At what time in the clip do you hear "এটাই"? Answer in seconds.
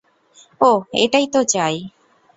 0.95-1.25